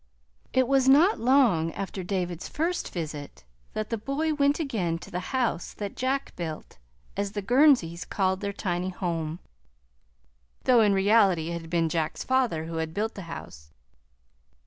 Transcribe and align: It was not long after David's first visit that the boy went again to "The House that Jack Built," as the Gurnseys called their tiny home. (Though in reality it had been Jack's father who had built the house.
It 0.51 0.67
was 0.67 0.89
not 0.89 1.19
long 1.19 1.71
after 1.73 2.03
David's 2.03 2.47
first 2.47 2.91
visit 2.91 3.43
that 3.73 3.91
the 3.91 3.99
boy 3.99 4.33
went 4.33 4.59
again 4.59 4.97
to 4.97 5.11
"The 5.11 5.29
House 5.31 5.75
that 5.75 5.95
Jack 5.95 6.35
Built," 6.35 6.79
as 7.15 7.33
the 7.33 7.43
Gurnseys 7.43 8.03
called 8.03 8.39
their 8.41 8.51
tiny 8.51 8.89
home. 8.89 9.37
(Though 10.63 10.81
in 10.81 10.95
reality 10.95 11.51
it 11.51 11.61
had 11.61 11.69
been 11.69 11.87
Jack's 11.87 12.23
father 12.23 12.65
who 12.65 12.77
had 12.77 12.95
built 12.95 13.13
the 13.13 13.21
house. 13.29 13.69